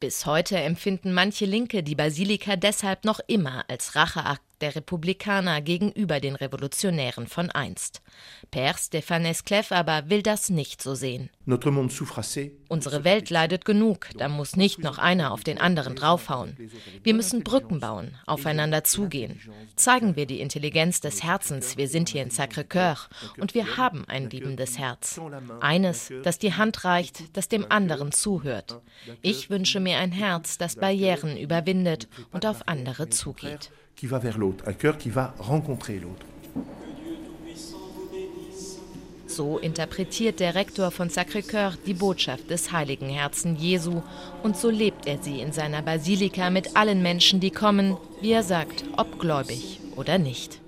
Bis 0.00 0.26
heute 0.26 0.56
empfinden 0.56 1.12
manche 1.12 1.44
Linke 1.44 1.84
die 1.84 1.94
Basilika 1.94 2.56
deshalb 2.56 3.04
noch 3.04 3.20
immer 3.28 3.64
als 3.68 3.94
Racheakt 3.94 4.42
der 4.60 4.76
Republikaner 4.76 5.60
gegenüber 5.60 6.20
den 6.20 6.36
Revolutionären 6.36 7.26
von 7.26 7.50
einst. 7.50 8.02
Père 8.52 8.76
Stéphane 8.76 9.28
Esclef 9.28 9.72
aber 9.72 10.10
will 10.10 10.22
das 10.22 10.50
nicht 10.50 10.82
so 10.82 10.94
sehen. 10.94 11.30
Unsere 12.68 13.04
Welt 13.04 13.30
leidet 13.30 13.64
genug, 13.64 14.08
da 14.16 14.28
muss 14.28 14.56
nicht 14.56 14.78
noch 14.78 14.98
einer 14.98 15.32
auf 15.32 15.42
den 15.42 15.60
anderen 15.60 15.96
draufhauen. 15.96 16.56
Wir 17.02 17.14
müssen 17.14 17.42
Brücken 17.42 17.80
bauen, 17.80 18.16
aufeinander 18.26 18.84
zugehen. 18.84 19.40
Zeigen 19.74 20.16
wir 20.16 20.26
die 20.26 20.40
Intelligenz 20.40 21.00
des 21.00 21.22
Herzens, 21.22 21.76
wir 21.76 21.88
sind 21.88 22.08
hier 22.08 22.22
in 22.22 22.30
Sacré-Cœur 22.30 23.08
und 23.38 23.54
wir 23.54 23.76
haben 23.76 24.04
ein 24.06 24.30
liebendes 24.30 24.78
Herz. 24.78 25.20
Eines, 25.60 26.12
das 26.22 26.38
die 26.38 26.54
Hand 26.54 26.84
reicht, 26.84 27.36
das 27.36 27.48
dem 27.48 27.66
anderen 27.70 28.12
zuhört. 28.12 28.80
Ich 29.22 29.50
wünsche 29.50 29.80
mir 29.80 29.98
ein 29.98 30.12
Herz, 30.12 30.58
das 30.58 30.76
Barrieren 30.76 31.36
überwindet 31.36 32.08
und 32.32 32.46
auf 32.46 32.68
andere 32.68 33.08
zugeht 33.08 33.70
qui 33.96 34.06
va 34.06 34.18
vers 34.18 34.38
l'autre, 34.38 34.64
un 34.66 34.72
cœur 34.72 34.98
qui 34.98 35.10
va 35.10 35.34
rencontrer 35.38 35.98
l'autre. 35.98 36.26
So 39.26 39.58
interpretiert 39.58 40.40
der 40.40 40.54
Rektor 40.54 40.90
von 40.90 41.08
Sacré-Cœur 41.08 41.76
die 41.86 41.94
Botschaft 41.94 42.50
des 42.50 42.72
heiligen 42.72 43.08
Herzen 43.08 43.56
Jesu 43.56 44.02
und 44.42 44.56
so 44.56 44.70
lebt 44.70 45.06
er 45.06 45.22
sie 45.22 45.40
in 45.40 45.52
seiner 45.52 45.82
Basilika 45.82 46.50
mit 46.50 46.76
allen 46.76 47.00
Menschen, 47.00 47.38
die 47.38 47.52
kommen, 47.52 47.96
wie 48.20 48.32
er 48.32 48.42
sagt, 48.42 48.84
ob 48.96 49.20
gläubig 49.20 49.80
oder 49.96 50.18
nicht. 50.18 50.59